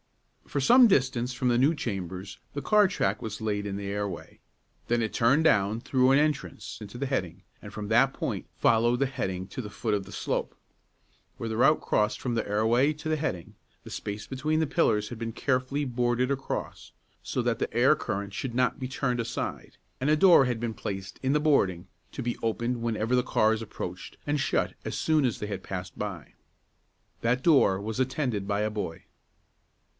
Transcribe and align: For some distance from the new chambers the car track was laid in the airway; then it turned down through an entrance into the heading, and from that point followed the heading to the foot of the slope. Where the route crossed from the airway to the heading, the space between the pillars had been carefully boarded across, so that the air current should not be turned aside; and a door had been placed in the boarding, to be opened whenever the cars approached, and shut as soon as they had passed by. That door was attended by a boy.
For 0.47 0.59
some 0.59 0.87
distance 0.87 1.31
from 1.33 1.47
the 1.47 1.59
new 1.59 1.73
chambers 1.75 2.39
the 2.55 2.61
car 2.61 2.87
track 2.87 3.21
was 3.21 3.39
laid 3.39 3.65
in 3.67 3.77
the 3.77 3.87
airway; 3.87 4.39
then 4.87 5.01
it 5.01 5.13
turned 5.13 5.43
down 5.45 5.79
through 5.79 6.11
an 6.11 6.19
entrance 6.19 6.79
into 6.81 6.97
the 6.97 7.05
heading, 7.05 7.43
and 7.61 7.71
from 7.71 7.87
that 7.87 8.11
point 8.11 8.47
followed 8.57 8.97
the 8.99 9.05
heading 9.05 9.47
to 9.49 9.61
the 9.61 9.69
foot 9.69 9.93
of 9.93 10.03
the 10.05 10.11
slope. 10.11 10.55
Where 11.37 11.47
the 11.47 11.55
route 11.55 11.79
crossed 11.81 12.19
from 12.19 12.33
the 12.33 12.45
airway 12.45 12.91
to 12.93 13.07
the 13.07 13.15
heading, 13.15 13.53
the 13.83 13.89
space 13.91 14.25
between 14.27 14.59
the 14.59 14.67
pillars 14.67 15.07
had 15.09 15.17
been 15.19 15.31
carefully 15.31 15.85
boarded 15.85 16.31
across, 16.31 16.91
so 17.21 17.41
that 17.43 17.59
the 17.59 17.73
air 17.73 17.95
current 17.95 18.33
should 18.33 18.55
not 18.55 18.77
be 18.79 18.87
turned 18.89 19.19
aside; 19.21 19.77
and 20.01 20.09
a 20.09 20.17
door 20.17 20.45
had 20.45 20.59
been 20.59 20.73
placed 20.73 21.17
in 21.23 21.31
the 21.31 21.39
boarding, 21.39 21.87
to 22.11 22.23
be 22.23 22.37
opened 22.41 22.81
whenever 22.81 23.15
the 23.15 23.23
cars 23.23 23.61
approached, 23.61 24.17
and 24.27 24.39
shut 24.39 24.73
as 24.83 24.97
soon 24.97 25.23
as 25.25 25.39
they 25.39 25.47
had 25.47 25.63
passed 25.63 25.97
by. 25.97 26.33
That 27.21 27.43
door 27.43 27.79
was 27.79 27.99
attended 28.01 28.47
by 28.47 28.61
a 28.61 28.71
boy. 28.71 29.05